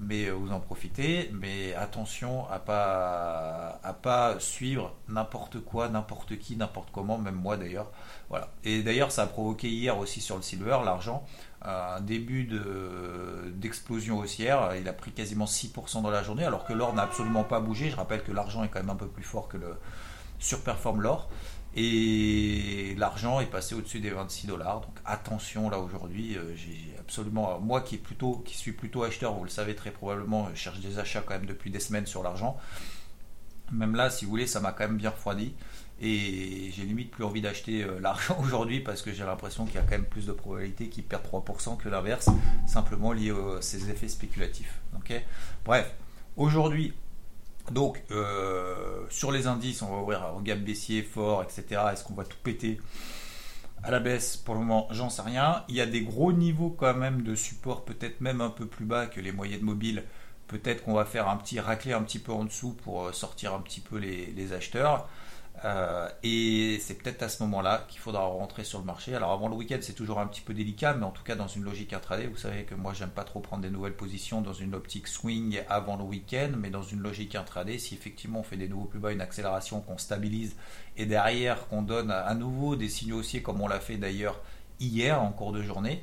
mais 0.00 0.30
vous 0.30 0.52
en 0.52 0.60
profitez, 0.60 1.30
mais 1.32 1.74
attention 1.74 2.48
à 2.48 2.60
pas 2.60 3.80
pas 4.02 4.38
suivre 4.38 4.94
n'importe 5.08 5.58
quoi, 5.60 5.88
n'importe 5.88 6.38
qui, 6.38 6.54
n'importe 6.56 6.90
comment, 6.92 7.18
même 7.18 7.34
moi 7.34 7.56
d'ailleurs. 7.56 7.90
Voilà. 8.28 8.50
Et 8.62 8.82
d'ailleurs, 8.82 9.10
ça 9.10 9.22
a 9.22 9.26
provoqué 9.26 9.68
hier 9.68 9.98
aussi 9.98 10.20
sur 10.20 10.36
le 10.36 10.42
silver, 10.42 10.78
l'argent, 10.84 11.24
un 11.62 12.00
début 12.00 12.48
d'explosion 13.54 14.18
haussière. 14.18 14.76
Il 14.76 14.88
a 14.88 14.92
pris 14.92 15.10
quasiment 15.10 15.46
6% 15.46 16.02
dans 16.02 16.10
la 16.10 16.22
journée, 16.22 16.44
alors 16.44 16.64
que 16.64 16.72
l'or 16.72 16.94
n'a 16.94 17.02
absolument 17.02 17.42
pas 17.42 17.58
bougé. 17.58 17.90
Je 17.90 17.96
rappelle 17.96 18.22
que 18.22 18.32
l'argent 18.32 18.62
est 18.62 18.68
quand 18.68 18.80
même 18.80 18.90
un 18.90 18.96
peu 18.96 19.08
plus 19.08 19.24
fort 19.24 19.48
que 19.48 19.56
le 19.56 19.74
surperforme 20.38 21.02
l'or. 21.02 21.28
Et 21.78 22.94
l'argent 22.96 23.38
est 23.40 23.46
passé 23.46 23.74
au-dessus 23.74 24.00
des 24.00 24.10
26 24.10 24.46
dollars. 24.46 24.80
Donc 24.80 24.96
attention 25.04 25.68
là 25.68 25.78
aujourd'hui, 25.78 26.36
euh, 26.36 26.56
j'ai 26.56 26.94
absolument 26.98 27.60
moi 27.60 27.82
qui 27.82 27.96
est 27.96 27.98
plutôt 27.98 28.42
qui 28.46 28.56
suis 28.56 28.72
plutôt 28.72 29.04
acheteur, 29.04 29.34
vous 29.34 29.44
le 29.44 29.50
savez 29.50 29.74
très 29.74 29.90
probablement, 29.90 30.48
je 30.54 30.58
cherche 30.58 30.80
des 30.80 30.98
achats 30.98 31.20
quand 31.20 31.34
même 31.34 31.44
depuis 31.44 31.70
des 31.70 31.80
semaines 31.80 32.06
sur 32.06 32.22
l'argent. 32.22 32.56
Même 33.72 33.94
là, 33.94 34.10
si 34.10 34.24
vous 34.24 34.30
voulez, 34.30 34.46
ça 34.46 34.60
m'a 34.60 34.72
quand 34.72 34.84
même 34.84 34.96
bien 34.96 35.10
refroidi. 35.10 35.54
Et 36.00 36.70
j'ai 36.74 36.84
limite 36.84 37.10
plus 37.10 37.24
envie 37.24 37.42
d'acheter 37.42 37.82
euh, 37.82 37.98
l'argent 38.00 38.38
aujourd'hui 38.42 38.80
parce 38.80 39.02
que 39.02 39.12
j'ai 39.12 39.24
l'impression 39.24 39.66
qu'il 39.66 39.74
y 39.74 39.78
a 39.78 39.82
quand 39.82 39.92
même 39.92 40.04
plus 40.04 40.26
de 40.26 40.32
probabilités 40.32 40.88
qu'il 40.88 41.04
perd 41.04 41.24
3% 41.24 41.76
que 41.76 41.88
l'inverse, 41.90 42.30
simplement 42.66 43.12
lié 43.12 43.30
à 43.30 43.60
ces 43.60 43.90
effets 43.90 44.08
spéculatifs. 44.08 44.80
Bref, 45.64 45.92
aujourd'hui, 46.36 46.94
donc, 47.70 48.02
euh, 48.10 49.04
sur 49.10 49.32
les 49.32 49.46
indices, 49.46 49.82
on 49.82 49.90
va 49.90 50.02
ouvrir 50.02 50.24
un 50.24 50.42
gap 50.42 50.58
baissier 50.60 51.02
fort, 51.02 51.42
etc. 51.42 51.82
Est-ce 51.92 52.04
qu'on 52.04 52.14
va 52.14 52.24
tout 52.24 52.36
péter 52.42 52.80
à 53.82 53.90
la 53.90 53.98
baisse? 53.98 54.36
Pour 54.36 54.54
le 54.54 54.60
moment, 54.60 54.86
j'en 54.90 55.10
sais 55.10 55.22
rien. 55.22 55.64
Il 55.68 55.74
y 55.74 55.80
a 55.80 55.86
des 55.86 56.02
gros 56.02 56.32
niveaux 56.32 56.70
quand 56.70 56.94
même 56.94 57.22
de 57.22 57.34
support, 57.34 57.84
peut-être 57.84 58.20
même 58.20 58.40
un 58.40 58.50
peu 58.50 58.66
plus 58.66 58.84
bas 58.84 59.06
que 59.06 59.20
les 59.20 59.32
moyennes 59.32 59.62
mobiles. 59.62 60.04
Peut-être 60.46 60.84
qu'on 60.84 60.94
va 60.94 61.04
faire 61.04 61.28
un 61.28 61.36
petit 61.36 61.58
racler 61.58 61.92
un 61.92 62.02
petit 62.02 62.20
peu 62.20 62.32
en 62.32 62.44
dessous 62.44 62.72
pour 62.84 63.06
euh, 63.06 63.12
sortir 63.12 63.52
un 63.52 63.60
petit 63.60 63.80
peu 63.80 63.98
les, 63.98 64.52
acheteurs. 64.52 65.08
Euh, 65.64 66.08
et 66.22 66.78
c'est 66.80 66.94
peut-être 66.94 67.22
à 67.22 67.28
ce 67.28 67.42
moment-là 67.44 67.86
qu'il 67.88 67.98
faudra 67.98 68.24
rentrer 68.24 68.64
sur 68.64 68.78
le 68.78 68.84
marché. 68.84 69.14
Alors 69.14 69.32
avant 69.32 69.48
le 69.48 69.54
week-end, 69.54 69.78
c'est 69.80 69.94
toujours 69.94 70.20
un 70.20 70.26
petit 70.26 70.42
peu 70.42 70.52
délicat, 70.52 70.94
mais 70.94 71.04
en 71.04 71.10
tout 71.10 71.22
cas 71.22 71.34
dans 71.34 71.48
une 71.48 71.64
logique 71.64 71.92
intraday, 71.92 72.26
vous 72.26 72.36
savez 72.36 72.64
que 72.64 72.74
moi 72.74 72.92
j'aime 72.92 73.10
pas 73.10 73.24
trop 73.24 73.40
prendre 73.40 73.62
des 73.62 73.70
nouvelles 73.70 73.96
positions 73.96 74.42
dans 74.42 74.52
une 74.52 74.74
optique 74.74 75.08
swing 75.08 75.62
avant 75.68 75.96
le 75.96 76.04
week-end, 76.04 76.50
mais 76.58 76.70
dans 76.70 76.82
une 76.82 77.00
logique 77.00 77.34
intraday, 77.34 77.78
si 77.78 77.94
effectivement 77.94 78.40
on 78.40 78.42
fait 78.42 78.56
des 78.56 78.68
nouveaux 78.68 78.84
plus 78.84 78.98
bas, 78.98 79.12
une 79.12 79.20
accélération, 79.20 79.80
qu'on 79.80 79.98
stabilise 79.98 80.56
et 80.96 81.06
derrière 81.06 81.66
qu'on 81.68 81.82
donne 81.82 82.10
à 82.10 82.34
nouveau 82.34 82.76
des 82.76 82.88
signaux 82.88 83.18
haussiers 83.18 83.42
comme 83.42 83.60
on 83.60 83.68
l'a 83.68 83.80
fait 83.80 83.96
d'ailleurs 83.96 84.40
hier 84.78 85.22
en 85.22 85.32
cours 85.32 85.52
de 85.52 85.62
journée, 85.62 86.02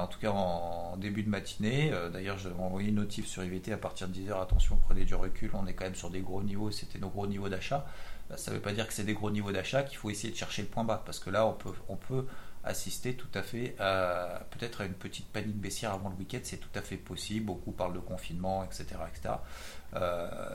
en 0.00 0.06
tout 0.06 0.18
cas 0.18 0.30
en 0.30 0.96
début 0.96 1.22
de 1.22 1.30
matinée. 1.30 1.92
Euh, 1.92 2.08
d'ailleurs, 2.08 2.38
je 2.38 2.48
vais 2.48 2.60
envoyer 2.60 2.88
une 2.88 2.96
notif 2.96 3.26
sur 3.26 3.44
IVT 3.44 3.72
à 3.72 3.76
partir 3.76 4.08
de 4.08 4.14
10h. 4.14 4.42
Attention, 4.42 4.78
prenez 4.86 5.04
du 5.04 5.14
recul, 5.14 5.50
on 5.54 5.66
est 5.66 5.74
quand 5.74 5.84
même 5.84 5.94
sur 5.94 6.10
des 6.10 6.20
gros 6.20 6.42
niveaux, 6.42 6.70
c'était 6.70 6.98
nos 6.98 7.08
gros 7.08 7.26
niveaux 7.26 7.48
d'achat. 7.48 7.86
Euh, 8.30 8.36
ça 8.36 8.50
ne 8.50 8.56
veut 8.56 8.62
pas 8.62 8.72
dire 8.72 8.86
que 8.86 8.92
c'est 8.92 9.04
des 9.04 9.14
gros 9.14 9.30
niveaux 9.30 9.52
d'achat 9.52 9.82
qu'il 9.82 9.98
faut 9.98 10.10
essayer 10.10 10.32
de 10.32 10.36
chercher 10.36 10.62
le 10.62 10.68
point 10.68 10.84
bas, 10.84 11.02
parce 11.04 11.18
que 11.18 11.30
là, 11.30 11.46
on 11.46 11.52
peut, 11.52 11.72
on 11.88 11.96
peut 11.96 12.26
assister 12.64 13.14
tout 13.14 13.28
à 13.34 13.42
fait 13.42 13.76
à 13.78 14.46
peut-être 14.50 14.80
à 14.80 14.86
une 14.86 14.94
petite 14.94 15.26
panique 15.28 15.58
baissière 15.58 15.92
avant 15.92 16.08
le 16.08 16.16
week-end, 16.16 16.38
c'est 16.44 16.56
tout 16.56 16.70
à 16.74 16.80
fait 16.80 16.96
possible. 16.96 17.44
Beaucoup 17.44 17.72
parlent 17.72 17.92
de 17.92 17.98
confinement, 17.98 18.64
etc. 18.64 18.86
etc. 19.06 19.34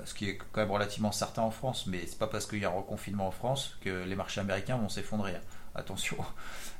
ce 0.06 0.14
qui 0.16 0.28
est 0.28 0.38
quand 0.38 0.62
même 0.62 0.72
relativement 0.72 1.12
certain 1.12 1.44
en 1.44 1.52
France, 1.52 1.86
mais 1.86 2.08
c'est 2.08 2.18
pas 2.18 2.26
parce 2.26 2.48
qu'il 2.48 2.60
y 2.60 2.66
a 2.66 2.70
un 2.70 2.74
reconfinement 2.74 3.28
en 3.28 3.32
France 3.32 3.78
que 3.82 4.06
les 4.06 4.16
marchés 4.16 4.42
américains 4.42 4.78
vont 4.78 4.90
s'effondrer. 4.90 5.36
Attention. 5.80 6.18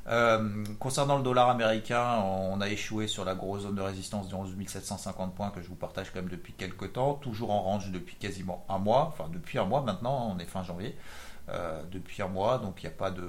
Euh, 0.08 0.64
concernant 0.78 1.16
le 1.16 1.22
dollar 1.22 1.48
américain, 1.48 2.18
on 2.22 2.60
a 2.60 2.68
échoué 2.68 3.06
sur 3.06 3.24
la 3.24 3.34
grosse 3.34 3.62
zone 3.62 3.76
de 3.76 3.80
résistance 3.80 4.28
de 4.28 4.34
11 4.34 4.54
750 4.66 5.34
points 5.34 5.50
que 5.50 5.62
je 5.62 5.68
vous 5.68 5.74
partage 5.74 6.10
quand 6.12 6.20
même 6.20 6.28
depuis 6.28 6.52
quelques 6.52 6.92
temps, 6.92 7.14
toujours 7.14 7.50
en 7.50 7.62
range 7.62 7.90
depuis 7.90 8.16
quasiment 8.16 8.66
un 8.68 8.78
mois, 8.78 9.06
enfin 9.06 9.30
depuis 9.32 9.58
un 9.58 9.64
mois 9.64 9.80
maintenant, 9.80 10.34
on 10.34 10.38
est 10.38 10.44
fin 10.44 10.62
janvier, 10.62 10.96
euh, 11.48 11.82
depuis 11.90 12.20
un 12.22 12.28
mois, 12.28 12.58
donc 12.58 12.82
il 12.82 12.86
n'y 12.86 12.92
a 12.92 12.96
pas 12.96 13.10
de, 13.10 13.24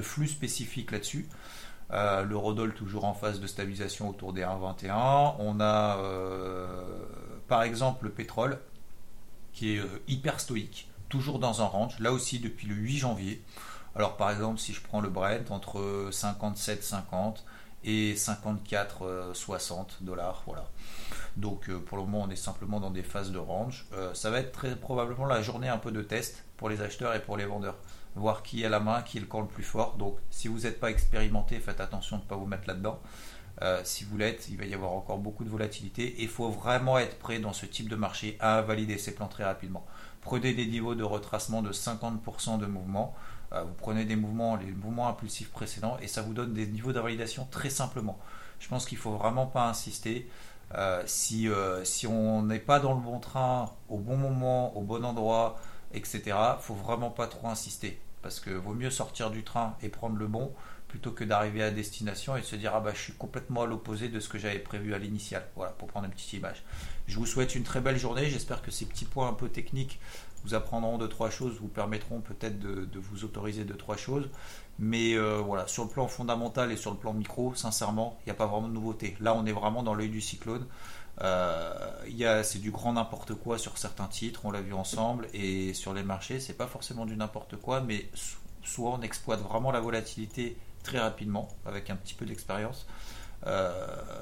flux 0.00 0.28
spécifique 0.28 0.92
là-dessus. 0.92 1.28
Euh, 1.90 2.22
L'eurodoll 2.22 2.72
toujours 2.72 3.04
en 3.04 3.14
phase 3.14 3.40
de 3.40 3.46
stabilisation 3.48 4.08
autour 4.08 4.32
des 4.32 4.42
1,21. 4.42 5.34
On 5.40 5.60
a 5.60 5.98
par 7.48 7.64
exemple 7.64 8.04
le 8.04 8.10
pétrole 8.10 8.60
qui 9.52 9.76
est 9.76 9.82
hyper 10.08 10.38
stoïque, 10.38 10.88
toujours 11.14 11.38
dans 11.38 11.62
un 11.62 11.66
range, 11.66 12.00
là 12.00 12.10
aussi 12.10 12.40
depuis 12.40 12.66
le 12.66 12.74
8 12.74 12.98
janvier. 12.98 13.40
Alors 13.94 14.16
par 14.16 14.32
exemple, 14.32 14.58
si 14.58 14.72
je 14.72 14.82
prends 14.82 15.00
le 15.00 15.08
Brent 15.08 15.48
entre 15.50 16.10
57,50 16.10 17.36
et 17.84 18.14
54,60 18.14 20.02
dollars, 20.02 20.42
voilà. 20.44 20.68
Donc 21.36 21.68
euh, 21.68 21.78
pour 21.78 21.98
le 21.98 22.02
moment, 22.02 22.22
on 22.26 22.30
est 22.30 22.36
simplement 22.36 22.80
dans 22.80 22.90
des 22.90 23.04
phases 23.04 23.30
de 23.30 23.38
range. 23.38 23.86
Euh, 23.92 24.12
ça 24.12 24.30
va 24.30 24.40
être 24.40 24.50
très 24.50 24.74
probablement 24.74 25.24
la 25.24 25.40
journée 25.40 25.68
un 25.68 25.78
peu 25.78 25.92
de 25.92 26.02
test 26.02 26.44
pour 26.56 26.68
les 26.68 26.80
acheteurs 26.80 27.14
et 27.14 27.22
pour 27.22 27.36
les 27.36 27.44
vendeurs. 27.44 27.76
Voir 28.16 28.42
qui 28.42 28.64
est 28.64 28.68
la 28.68 28.80
main, 28.80 29.02
qui 29.02 29.18
est 29.18 29.20
le 29.20 29.28
camp 29.28 29.42
le 29.42 29.46
plus 29.46 29.62
fort. 29.62 29.94
Donc 29.96 30.18
si 30.30 30.48
vous 30.48 30.60
n'êtes 30.60 30.80
pas 30.80 30.90
expérimenté, 30.90 31.60
faites 31.60 31.80
attention 31.80 32.16
de 32.16 32.22
ne 32.22 32.28
pas 32.28 32.34
vous 32.34 32.46
mettre 32.46 32.66
là-dedans. 32.66 32.98
Euh, 33.62 33.80
si 33.84 34.02
vous 34.02 34.16
l'êtes, 34.16 34.48
il 34.50 34.56
va 34.56 34.64
y 34.64 34.74
avoir 34.74 34.92
encore 34.92 35.18
beaucoup 35.18 35.44
de 35.44 35.48
volatilité 35.48 36.02
et 36.02 36.22
il 36.22 36.28
faut 36.28 36.48
vraiment 36.48 36.98
être 36.98 37.20
prêt 37.20 37.38
dans 37.38 37.52
ce 37.52 37.66
type 37.66 37.88
de 37.88 37.94
marché 37.94 38.36
à 38.40 38.58
invalider 38.58 38.98
ses 38.98 39.14
plans 39.14 39.28
très 39.28 39.44
rapidement. 39.44 39.86
Prenez 40.24 40.54
des 40.54 40.66
niveaux 40.66 40.94
de 40.94 41.04
retracement 41.04 41.62
de 41.62 41.70
50% 41.70 42.58
de 42.58 42.66
mouvement. 42.66 43.14
Euh, 43.52 43.62
vous 43.62 43.74
prenez 43.74 44.04
des 44.04 44.16
mouvements, 44.16 44.56
les 44.56 44.72
mouvements 44.72 45.08
impulsifs 45.08 45.50
précédents, 45.50 45.98
et 46.00 46.08
ça 46.08 46.22
vous 46.22 46.32
donne 46.32 46.54
des 46.54 46.66
niveaux 46.66 46.92
d'invalidation 46.92 47.46
très 47.50 47.70
simplement. 47.70 48.18
Je 48.58 48.68
pense 48.68 48.86
qu'il 48.86 48.98
ne 48.98 49.02
faut 49.02 49.12
vraiment 49.12 49.46
pas 49.46 49.68
insister. 49.68 50.28
Euh, 50.74 51.02
si, 51.06 51.48
euh, 51.48 51.84
si 51.84 52.06
on 52.06 52.42
n'est 52.42 52.58
pas 52.58 52.80
dans 52.80 52.94
le 52.94 53.00
bon 53.00 53.20
train, 53.20 53.70
au 53.88 53.98
bon 53.98 54.16
moment, 54.16 54.76
au 54.76 54.80
bon 54.80 55.04
endroit, 55.04 55.60
etc., 55.92 56.22
il 56.26 56.62
faut 56.62 56.74
vraiment 56.74 57.10
pas 57.10 57.26
trop 57.26 57.48
insister. 57.48 58.00
Parce 58.22 58.40
que 58.40 58.50
vaut 58.50 58.72
mieux 58.72 58.90
sortir 58.90 59.30
du 59.30 59.44
train 59.44 59.76
et 59.82 59.90
prendre 59.90 60.16
le 60.16 60.26
bon 60.26 60.50
plutôt 60.94 61.10
que 61.10 61.24
d'arriver 61.24 61.60
à 61.60 61.72
destination 61.72 62.36
et 62.36 62.40
de 62.40 62.46
se 62.46 62.54
dire 62.54 62.70
ah 62.72 62.78
bah 62.78 62.92
je 62.94 63.00
suis 63.00 63.12
complètement 63.14 63.62
à 63.62 63.66
l'opposé 63.66 64.08
de 64.08 64.20
ce 64.20 64.28
que 64.28 64.38
j'avais 64.38 64.60
prévu 64.60 64.94
à 64.94 64.98
l'initial. 64.98 65.44
Voilà, 65.56 65.72
pour 65.72 65.88
prendre 65.88 66.06
une 66.06 66.12
petite 66.12 66.34
image. 66.34 66.62
Je 67.08 67.16
vous 67.16 67.26
souhaite 67.26 67.56
une 67.56 67.64
très 67.64 67.80
belle 67.80 67.98
journée. 67.98 68.30
J'espère 68.30 68.62
que 68.62 68.70
ces 68.70 68.86
petits 68.86 69.04
points 69.04 69.28
un 69.28 69.32
peu 69.32 69.48
techniques 69.48 69.98
vous 70.44 70.54
apprendront 70.54 70.96
deux 70.96 71.08
trois 71.08 71.30
choses, 71.30 71.58
vous 71.60 71.66
permettront 71.66 72.20
peut-être 72.20 72.60
de, 72.60 72.88
vous 72.94 73.24
autoriser 73.24 73.64
deux 73.64 73.76
trois 73.76 73.96
choses. 73.96 74.30
Mais 74.78 75.14
euh, 75.14 75.38
voilà, 75.38 75.66
sur 75.66 75.82
le 75.82 75.90
plan 75.90 76.06
fondamental 76.06 76.70
et 76.70 76.76
sur 76.76 76.92
le 76.92 76.96
plan 76.96 77.12
micro, 77.12 77.56
sincèrement, 77.56 78.16
il 78.20 78.26
n'y 78.26 78.30
a 78.30 78.36
pas 78.36 78.46
vraiment 78.46 78.68
de 78.68 78.74
nouveauté. 78.74 79.16
Là, 79.18 79.34
on 79.34 79.44
est 79.46 79.52
vraiment 79.52 79.82
dans 79.82 79.94
l'œil 79.94 80.10
du 80.10 80.20
cyclone. 80.20 80.64
Euh, 81.22 82.42
c'est 82.44 82.60
du 82.60 82.70
grand 82.70 82.92
n'importe 82.92 83.34
quoi 83.34 83.58
sur 83.58 83.78
certains 83.78 84.06
titres, 84.06 84.42
on 84.44 84.52
l'a 84.52 84.60
vu 84.60 84.74
ensemble, 84.74 85.26
et 85.34 85.74
sur 85.74 85.92
les 85.92 86.04
marchés, 86.04 86.38
c'est 86.38 86.54
pas 86.54 86.68
forcément 86.68 87.04
du 87.04 87.16
n'importe 87.16 87.56
quoi, 87.56 87.80
mais 87.80 88.08
soit 88.62 88.90
on 88.90 89.02
exploite 89.02 89.40
vraiment 89.40 89.72
la 89.72 89.80
volatilité 89.80 90.56
très 90.84 91.00
rapidement 91.00 91.48
avec 91.66 91.90
un 91.90 91.96
petit 91.96 92.14
peu 92.14 92.24
d'expérience, 92.24 92.86
euh, 93.46 93.72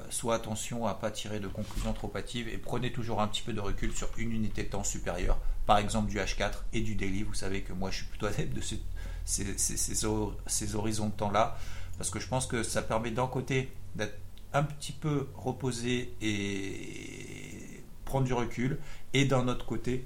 soit 0.09 0.35
attention 0.35 0.87
à 0.87 0.95
pas 0.95 1.11
tirer 1.11 1.39
de 1.39 1.47
conclusions 1.47 1.93
trop 1.93 2.11
hâtives 2.15 2.47
et 2.47 2.57
prenez 2.57 2.91
toujours 2.91 3.21
un 3.21 3.27
petit 3.27 3.43
peu 3.43 3.53
de 3.53 3.59
recul 3.59 3.95
sur 3.95 4.09
une 4.17 4.31
unité 4.31 4.63
de 4.63 4.69
temps 4.69 4.83
supérieure 4.83 5.37
par 5.65 5.77
exemple 5.77 6.09
du 6.09 6.17
H4 6.17 6.51
et 6.73 6.81
du 6.81 6.95
daily. 6.95 7.23
Vous 7.23 7.33
savez 7.33 7.61
que 7.61 7.73
moi 7.73 7.91
je 7.91 7.97
suis 7.97 8.05
plutôt 8.05 8.25
adepte 8.25 8.53
de 8.53 8.61
ces, 8.61 8.81
ces, 9.25 10.75
horizons 10.75 11.07
de 11.07 11.13
temps-là, 11.13 11.57
parce 11.97 12.09
que 12.09 12.19
je 12.19 12.27
pense 12.27 12.45
que 12.45 12.63
ça 12.63 12.81
permet 12.81 13.11
d'un 13.11 13.27
côté 13.27 13.71
d'être 13.95 14.17
un 14.53 14.63
petit 14.63 14.91
peu 14.91 15.27
reposé 15.35 16.13
et 16.21 17.83
prendre 18.05 18.25
du 18.25 18.33
recul, 18.33 18.79
et 19.13 19.25
d'un 19.25 19.47
autre 19.47 19.65
côté 19.65 20.05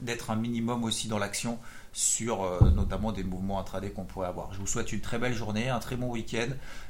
d'être 0.00 0.30
un 0.30 0.36
minimum 0.36 0.84
aussi 0.84 1.08
dans 1.08 1.18
l'action 1.18 1.58
sur 1.96 2.44
euh, 2.44 2.60
notamment 2.74 3.10
des 3.10 3.24
mouvements 3.24 3.58
intraday 3.58 3.90
qu'on 3.90 4.04
pourrait 4.04 4.28
avoir. 4.28 4.52
Je 4.52 4.58
vous 4.58 4.66
souhaite 4.66 4.92
une 4.92 5.00
très 5.00 5.18
belle 5.18 5.32
journée, 5.32 5.70
un 5.70 5.78
très 5.78 5.96
bon 5.96 6.10
week-end. 6.10 6.48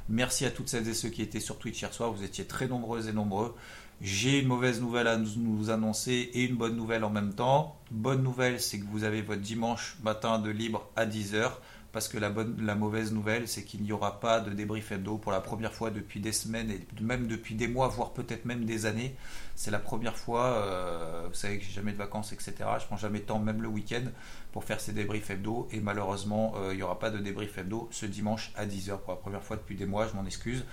Merci 0.09 0.45
à 0.45 0.51
toutes 0.51 0.69
celles 0.69 0.89
et 0.89 0.95
ceux 0.95 1.11
qui 1.11 1.23
étaient 1.23 1.39
sur 1.39 1.61
Twitch 1.61 1.81
hier 1.81 1.95
soir. 1.95 2.11
Vous 2.11 2.25
étiez 2.25 2.45
très 2.45 2.67
nombreuses 2.67 3.07
et 3.07 3.13
nombreux. 3.13 3.55
J'ai 4.01 4.41
une 4.41 4.49
mauvaise 4.49 4.81
nouvelle 4.81 5.07
à 5.07 5.17
nous 5.17 5.71
annoncer 5.71 6.31
et 6.35 6.43
une 6.43 6.57
bonne 6.57 6.75
nouvelle 6.75 7.05
en 7.05 7.11
même 7.11 7.35
temps. 7.35 7.77
Bonne 7.93 8.25
nouvelle, 8.25 8.61
c'est 8.61 8.81
que 8.81 8.85
vous 8.85 9.05
avez 9.05 9.23
votre 9.23 9.41
dimanche 9.41 9.97
matin 10.03 10.41
de 10.41 10.51
libre 10.51 10.91
à 10.97 11.07
10h. 11.07 11.53
Parce 11.93 12.09
que 12.09 12.19
la, 12.19 12.31
bonne, 12.31 12.57
la 12.65 12.75
mauvaise 12.75 13.13
nouvelle, 13.13 13.49
c'est 13.49 13.65
qu'il 13.65 13.83
n'y 13.83 13.93
aura 13.93 14.21
pas 14.21 14.41
de 14.41 14.51
débrief 14.51 14.93
hebdo 14.93 15.17
pour 15.17 15.33
la 15.33 15.41
première 15.41 15.73
fois 15.73 15.91
depuis 15.91 16.21
des 16.21 16.33
semaines 16.33 16.71
et 16.71 16.87
même 17.01 17.27
depuis 17.27 17.55
des 17.55 17.69
mois, 17.69 17.89
voire 17.89 18.13
peut-être 18.13 18.45
même 18.45 18.65
des 18.65 18.87
années. 18.87 19.17
C'est 19.55 19.71
la 19.71 19.79
première 19.79 20.17
fois, 20.17 20.45
euh, 20.45 21.27
vous 21.29 21.35
savez 21.35 21.59
que 21.59 21.65
j'ai 21.65 21.73
jamais 21.73 21.93
de 21.93 21.97
vacances, 21.97 22.33
etc. 22.33 22.55
Je 22.81 22.87
prends 22.87 22.97
jamais 22.97 23.21
de 23.21 23.25
temps, 23.25 23.39
même 23.39 23.63
le 23.63 23.69
week-end, 23.69 24.05
pour 24.53 24.65
faire 24.65 24.81
ces 24.81 24.93
débriefs 24.93 25.31
hebdo. 25.31 25.69
Et 25.73 25.81
malheureusement, 25.81 26.55
euh, 26.57 26.73
il 26.73 26.77
n'y 26.77 26.83
aura 26.83 26.99
pas 26.99 27.11
de 27.11 27.19
débrief 27.19 27.57
hebdo 27.57 27.89
ce 27.91 28.07
dimanche 28.07 28.53
à 28.57 28.67
10h 28.67 28.99
pour 28.99 29.13
la 29.13 29.19
première 29.19 29.43
fois 29.43 29.57
depuis 29.57 29.77
des 29.77 29.87
mois. 29.87 30.07
Je 30.07 30.15
m'en 30.15 30.27
excuse. 30.27 30.65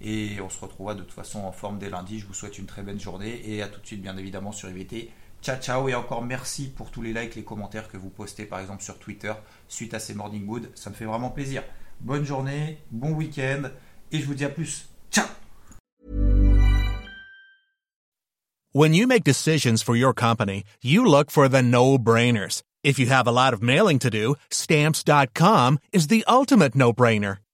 Et 0.00 0.40
on 0.40 0.48
se 0.48 0.58
retrouvera 0.58 0.94
de 0.94 1.02
toute 1.02 1.12
façon 1.12 1.40
en 1.40 1.52
forme 1.52 1.78
dès 1.78 1.90
lundi. 1.90 2.18
Je 2.18 2.26
vous 2.26 2.34
souhaite 2.34 2.58
une 2.58 2.66
très 2.66 2.82
belle 2.82 3.00
journée 3.00 3.42
et 3.44 3.62
à 3.62 3.68
tout 3.68 3.80
de 3.80 3.86
suite, 3.86 4.00
bien 4.00 4.16
évidemment, 4.16 4.52
sur 4.52 4.70
IVT. 4.70 5.10
Ciao, 5.42 5.56
ciao 5.56 5.88
et 5.88 5.94
encore 5.94 6.22
merci 6.22 6.68
pour 6.68 6.90
tous 6.90 7.00
les 7.00 7.14
likes, 7.14 7.34
les 7.34 7.44
commentaires 7.44 7.88
que 7.88 7.96
vous 7.96 8.10
postez 8.10 8.44
par 8.44 8.60
exemple 8.60 8.82
sur 8.82 8.98
Twitter 8.98 9.32
suite 9.68 9.94
à 9.94 9.98
ces 9.98 10.12
Morning 10.12 10.44
Mood. 10.44 10.70
Ça 10.74 10.90
me 10.90 10.94
fait 10.94 11.06
vraiment 11.06 11.30
plaisir. 11.30 11.62
Bonne 12.00 12.24
journée, 12.24 12.78
bon 12.90 13.12
week-end 13.12 13.70
et 14.12 14.18
je 14.18 14.26
vous 14.26 14.34
dis 14.34 14.44
à 14.44 14.50
plus. 14.50 14.88
Ciao 15.10 15.26
When 18.72 18.94
you 18.94 19.06
make 19.08 19.24
decisions 19.24 19.82
for 19.82 19.96
your 19.96 20.14
company, 20.14 20.62
you 20.80 21.04
look 21.04 21.30
for 21.30 21.48
the 21.48 21.62
no-brainers. 21.62 22.62
If 22.84 22.98
you 22.98 23.06
have 23.06 23.26
a 23.26 23.32
lot 23.32 23.52
of 23.52 23.62
mailing 23.62 23.98
to 23.98 24.10
do, 24.10 24.36
stamps.com 24.50 25.78
is 25.92 26.06
the 26.06 26.24
ultimate 26.28 26.76
no-brainer. 26.76 27.38